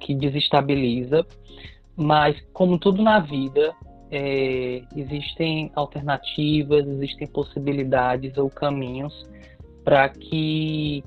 que 0.00 0.14
desestabiliza, 0.14 1.26
mas 1.96 2.36
como 2.52 2.78
tudo 2.78 3.02
na 3.02 3.20
vida, 3.20 3.74
é, 4.10 4.82
existem 4.94 5.70
alternativas, 5.74 6.86
existem 6.86 7.26
possibilidades 7.26 8.36
ou 8.36 8.48
caminhos 8.50 9.28
para 9.84 10.08
que 10.08 11.02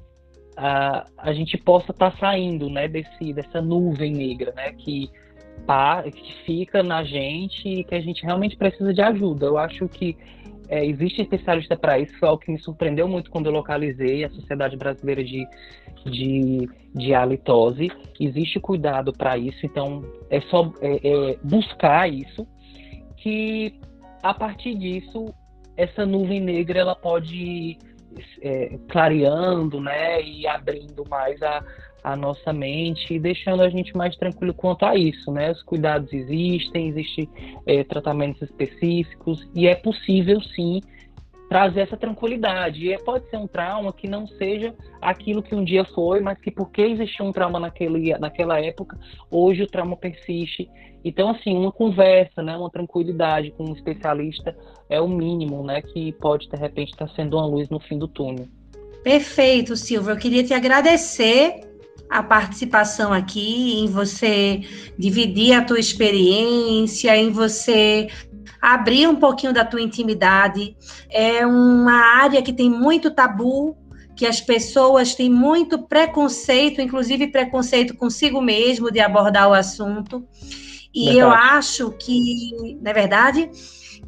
a, 0.57 1.05
a 1.17 1.33
gente 1.33 1.57
possa 1.57 1.91
estar 1.91 2.11
tá 2.11 2.17
saindo 2.17 2.69
né, 2.69 2.87
desse, 2.87 3.33
dessa 3.33 3.61
nuvem 3.61 4.13
negra, 4.13 4.53
né, 4.55 4.71
que, 4.73 5.09
que 6.13 6.33
fica 6.45 6.83
na 6.83 7.03
gente 7.03 7.67
e 7.67 7.83
que 7.83 7.95
a 7.95 8.01
gente 8.01 8.23
realmente 8.23 8.55
precisa 8.55 8.93
de 8.93 9.01
ajuda. 9.01 9.47
Eu 9.47 9.57
acho 9.57 9.87
que 9.87 10.15
é, 10.67 10.85
existe 10.85 11.21
especialista 11.21 11.75
para 11.75 11.99
isso, 11.99 12.17
foi 12.19 12.27
algo 12.27 12.41
que 12.41 12.51
me 12.51 12.59
surpreendeu 12.59 13.07
muito 13.07 13.29
quando 13.29 13.47
eu 13.47 13.51
localizei 13.51 14.23
a 14.23 14.29
Sociedade 14.29 14.75
Brasileira 14.75 15.23
de, 15.23 15.47
de, 16.05 16.69
de 16.93 17.13
Halitose. 17.13 17.91
Existe 18.19 18.59
cuidado 18.59 19.13
para 19.13 19.37
isso, 19.37 19.65
então 19.65 20.03
é 20.29 20.41
só 20.41 20.71
é, 20.81 21.07
é 21.07 21.37
buscar 21.43 22.09
isso, 22.09 22.47
que 23.17 23.79
a 24.23 24.33
partir 24.33 24.75
disso, 24.75 25.33
essa 25.77 26.05
nuvem 26.05 26.41
negra 26.41 26.79
ela 26.79 26.95
pode 26.95 27.77
é, 28.41 28.79
clareando, 28.89 29.79
né, 29.79 30.21
e 30.21 30.47
abrindo 30.47 31.03
mais 31.09 31.41
a, 31.43 31.63
a 32.05 32.15
nossa 32.15 32.53
mente 32.53 33.15
e 33.15 33.19
deixando 33.19 33.63
a 33.63 33.69
gente 33.69 33.97
mais 33.97 34.15
tranquilo 34.15 34.53
quanto 34.53 34.85
a 34.85 34.95
isso, 34.95 35.31
né? 35.31 35.51
Os 35.51 35.63
cuidados 35.63 36.13
existem, 36.13 36.89
existem 36.89 37.27
é, 37.65 37.83
tratamentos 37.83 38.43
específicos 38.43 39.43
e 39.55 39.67
é 39.67 39.73
possível 39.73 40.39
sim 40.39 40.81
trazer 41.49 41.81
essa 41.81 41.97
tranquilidade. 41.97 42.91
E 42.91 42.97
pode 42.99 43.27
ser 43.31 43.37
um 43.37 43.47
trauma 43.47 43.91
que 43.91 44.07
não 44.07 44.27
seja 44.27 44.75
aquilo 45.01 45.41
que 45.41 45.55
um 45.55 45.63
dia 45.63 45.83
foi, 45.83 46.19
mas 46.19 46.39
que 46.39 46.51
porque 46.51 46.83
existiu 46.83 47.25
um 47.25 47.31
trauma 47.31 47.59
naquele, 47.59 48.15
naquela 48.19 48.59
época, 48.59 48.99
hoje 49.31 49.63
o 49.63 49.67
trauma 49.67 49.97
persiste. 49.97 50.69
Então, 51.03 51.31
assim, 51.31 51.57
uma 51.57 51.71
conversa, 51.71 52.43
né, 52.43 52.55
uma 52.55 52.69
tranquilidade 52.69 53.49
com 53.51 53.63
um 53.63 53.73
especialista 53.73 54.55
é 54.87 55.01
o 55.01 55.07
mínimo, 55.07 55.63
né, 55.63 55.81
que 55.81 56.11
pode, 56.13 56.47
de 56.47 56.55
repente, 56.55 56.91
estar 56.91 57.09
sendo 57.09 57.37
uma 57.37 57.47
luz 57.47 57.67
no 57.69 57.79
fim 57.79 57.97
do 57.97 58.07
túnel. 58.07 58.45
Perfeito, 59.03 59.75
Silvia. 59.75 60.13
Eu 60.13 60.17
queria 60.17 60.43
te 60.43 60.53
agradecer 60.53 61.74
a 62.09 62.21
participação 62.23 63.11
aqui, 63.11 63.79
em 63.79 63.87
você 63.87 64.61
dividir 64.97 65.53
a 65.53 65.63
tua 65.63 65.79
experiência, 65.79 67.15
em 67.15 67.31
você 67.31 68.07
abrir 68.61 69.07
um 69.07 69.15
pouquinho 69.15 69.53
da 69.53 69.65
tua 69.65 69.81
intimidade. 69.81 70.75
É 71.09 71.45
uma 71.45 72.21
área 72.21 72.41
que 72.41 72.53
tem 72.53 72.69
muito 72.69 73.11
tabu, 73.11 73.77
que 74.15 74.25
as 74.25 74.39
pessoas 74.39 75.13
têm 75.13 75.29
muito 75.29 75.83
preconceito, 75.87 76.81
inclusive 76.81 77.27
preconceito 77.27 77.95
consigo 77.95 78.41
mesmo 78.41 78.89
de 78.89 78.99
abordar 78.99 79.49
o 79.49 79.53
assunto. 79.53 80.25
E 80.93 81.05
verdade. 81.05 81.19
eu 81.19 81.29
acho 81.29 81.91
que, 81.91 82.77
na 82.81 82.93
verdade, 82.93 83.49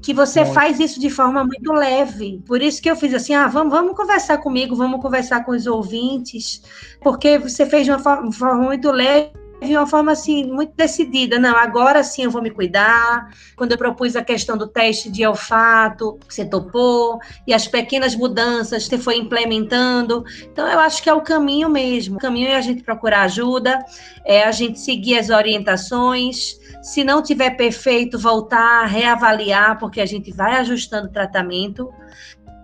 que 0.01 0.13
você 0.13 0.41
muito. 0.41 0.53
faz 0.53 0.79
isso 0.79 0.99
de 0.99 1.09
forma 1.09 1.43
muito 1.43 1.71
leve. 1.73 2.41
Por 2.45 2.61
isso 2.61 2.81
que 2.81 2.89
eu 2.89 2.95
fiz 2.95 3.13
assim, 3.13 3.33
ah, 3.33 3.47
vamos, 3.47 3.73
vamos 3.73 3.95
conversar 3.95 4.37
comigo, 4.37 4.75
vamos 4.75 5.01
conversar 5.01 5.43
com 5.43 5.51
os 5.51 5.67
ouvintes, 5.67 6.61
porque 7.01 7.37
você 7.37 7.65
fez 7.65 7.85
de 7.85 7.91
uma 7.91 7.99
forma, 7.99 8.31
forma 8.31 8.63
muito 8.63 8.91
leve 8.91 9.31
de 9.65 9.75
uma 9.75 9.87
forma 9.87 10.11
assim 10.11 10.45
muito 10.45 10.73
decidida, 10.75 11.39
não, 11.39 11.55
agora 11.55 12.03
sim 12.03 12.23
eu 12.23 12.31
vou 12.31 12.41
me 12.41 12.51
cuidar. 12.51 13.31
Quando 13.55 13.71
eu 13.71 13.77
propus 13.77 14.15
a 14.15 14.23
questão 14.23 14.55
do 14.55 14.67
teste 14.67 15.09
de 15.09 15.25
olfato, 15.25 16.19
você 16.27 16.45
topou, 16.45 17.19
e 17.45 17.53
as 17.53 17.67
pequenas 17.67 18.15
mudanças 18.15 18.85
você 18.85 18.97
foi 18.97 19.17
implementando. 19.17 20.23
Então 20.51 20.67
eu 20.67 20.79
acho 20.79 21.01
que 21.01 21.09
é 21.09 21.13
o 21.13 21.21
caminho 21.21 21.69
mesmo. 21.69 22.17
O 22.17 22.19
caminho 22.19 22.49
é 22.49 22.55
a 22.55 22.61
gente 22.61 22.83
procurar 22.83 23.21
ajuda, 23.21 23.83
é 24.23 24.43
a 24.43 24.51
gente 24.51 24.79
seguir 24.79 25.17
as 25.17 25.29
orientações. 25.29 26.59
Se 26.83 27.03
não 27.03 27.23
tiver 27.23 27.51
perfeito, 27.51 28.19
voltar, 28.19 28.85
reavaliar, 28.85 29.79
porque 29.79 29.99
a 29.99 30.05
gente 30.05 30.31
vai 30.31 30.55
ajustando 30.57 31.07
o 31.07 31.11
tratamento. 31.11 31.89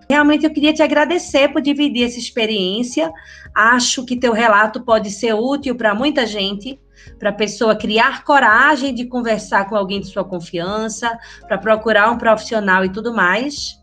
Realmente 0.09 0.45
eu 0.45 0.53
queria 0.53 0.73
te 0.73 0.83
agradecer 0.83 1.51
por 1.51 1.61
dividir 1.61 2.05
essa 2.05 2.19
experiência. 2.19 3.11
Acho 3.55 4.05
que 4.05 4.15
teu 4.15 4.33
relato 4.33 4.83
pode 4.83 5.09
ser 5.09 5.33
útil 5.33 5.75
para 5.75 5.95
muita 5.95 6.25
gente, 6.25 6.79
para 7.17 7.29
a 7.29 7.33
pessoa 7.33 7.75
criar 7.75 8.23
coragem 8.23 8.93
de 8.93 9.05
conversar 9.05 9.69
com 9.69 9.75
alguém 9.75 9.99
de 9.99 10.07
sua 10.07 10.23
confiança, 10.23 11.17
para 11.47 11.57
procurar 11.57 12.11
um 12.11 12.17
profissional 12.17 12.83
e 12.83 12.89
tudo 12.89 13.13
mais. 13.13 13.77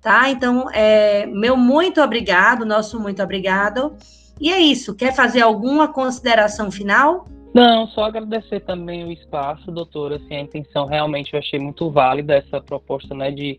Tá? 0.00 0.30
Então, 0.30 0.70
é, 0.72 1.26
meu 1.26 1.56
muito 1.56 2.00
obrigado, 2.00 2.64
nosso 2.64 3.00
muito 3.00 3.22
obrigado. 3.22 3.96
E 4.40 4.52
é 4.52 4.58
isso. 4.58 4.94
Quer 4.94 5.14
fazer 5.14 5.40
alguma 5.40 5.88
consideração 5.88 6.70
final? 6.70 7.26
Não, 7.54 7.86
só 7.88 8.04
agradecer 8.04 8.60
também 8.60 9.04
o 9.04 9.10
espaço, 9.10 9.72
doutora. 9.72 10.16
Assim, 10.16 10.36
a 10.36 10.40
intenção 10.40 10.86
realmente 10.86 11.32
eu 11.32 11.38
achei 11.38 11.58
muito 11.58 11.90
válida 11.90 12.34
essa 12.34 12.60
proposta, 12.60 13.14
né, 13.14 13.30
de 13.30 13.58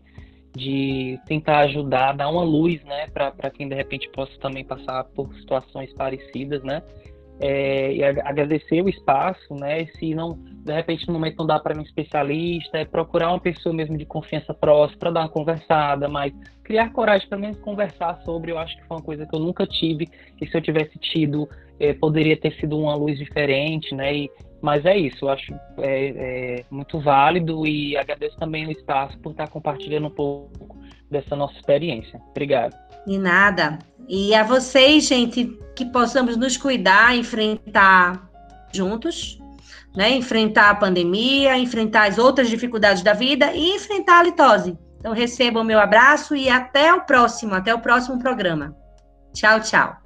de 0.58 1.18
tentar 1.26 1.60
ajudar, 1.60 2.12
dar 2.12 2.28
uma 2.28 2.42
luz, 2.42 2.82
né, 2.84 3.06
para 3.08 3.50
quem 3.50 3.68
de 3.68 3.74
repente 3.74 4.08
possa 4.10 4.32
também 4.40 4.64
passar 4.64 5.04
por 5.04 5.32
situações 5.36 5.92
parecidas, 5.92 6.62
né, 6.62 6.82
é, 7.40 7.92
e 7.92 8.02
agradecer 8.02 8.82
o 8.82 8.88
espaço, 8.88 9.54
né, 9.54 9.86
se 9.98 10.14
não, 10.14 10.38
de 10.64 10.72
repente 10.72 11.06
no 11.06 11.12
momento 11.12 11.38
não 11.38 11.46
dá 11.46 11.58
para 11.58 11.78
um 11.78 11.82
especialista, 11.82 12.78
é 12.78 12.84
procurar 12.84 13.30
uma 13.30 13.40
pessoa 13.40 13.74
mesmo 13.74 13.96
de 13.96 14.04
confiança 14.04 14.52
próxima 14.52 14.98
para 14.98 15.10
dar 15.10 15.20
uma 15.20 15.28
conversada, 15.28 16.08
mas 16.08 16.32
criar 16.64 16.92
coragem 16.92 17.28
para 17.28 17.38
mesmo 17.38 17.62
conversar 17.62 18.20
sobre, 18.24 18.50
eu 18.50 18.58
acho 18.58 18.76
que 18.76 18.84
foi 18.86 18.96
uma 18.96 19.02
coisa 19.02 19.24
que 19.24 19.34
eu 19.34 19.40
nunca 19.40 19.66
tive, 19.66 20.08
e 20.40 20.46
se 20.46 20.56
eu 20.56 20.60
tivesse 20.60 20.98
tido, 20.98 21.48
é, 21.78 21.92
poderia 21.94 22.36
ter 22.36 22.52
sido 22.54 22.78
uma 22.78 22.94
luz 22.94 23.16
diferente, 23.18 23.94
né, 23.94 24.14
e 24.14 24.30
mas 24.60 24.84
é 24.84 24.98
isso, 24.98 25.24
eu 25.24 25.28
acho 25.28 25.54
é, 25.78 26.08
é, 26.08 26.64
muito 26.68 26.98
válido 26.98 27.64
e 27.64 27.96
agradeço 27.96 28.36
também 28.38 28.66
o 28.66 28.72
espaço 28.72 29.16
por 29.20 29.30
estar 29.30 29.48
compartilhando 29.48 30.08
um 30.08 30.10
pouco 30.10 30.76
dessa 31.08 31.36
nossa 31.36 31.54
experiência. 31.54 32.20
Obrigado. 32.30 32.87
De 33.08 33.16
nada. 33.16 33.78
E 34.06 34.34
a 34.34 34.42
vocês, 34.42 35.06
gente, 35.06 35.58
que 35.74 35.86
possamos 35.86 36.36
nos 36.36 36.58
cuidar, 36.58 37.16
enfrentar 37.16 38.28
juntos, 38.70 39.38
né? 39.96 40.10
Enfrentar 40.10 40.68
a 40.68 40.74
pandemia, 40.74 41.56
enfrentar 41.56 42.06
as 42.06 42.18
outras 42.18 42.50
dificuldades 42.50 43.02
da 43.02 43.14
vida 43.14 43.50
e 43.54 43.76
enfrentar 43.76 44.18
a 44.18 44.22
litose. 44.24 44.78
Então 45.00 45.14
recebam 45.14 45.62
o 45.62 45.66
meu 45.66 45.80
abraço 45.80 46.36
e 46.36 46.50
até 46.50 46.92
o 46.92 47.00
próximo, 47.00 47.54
até 47.54 47.74
o 47.74 47.78
próximo 47.78 48.18
programa. 48.18 48.76
Tchau, 49.32 49.60
tchau. 49.60 49.96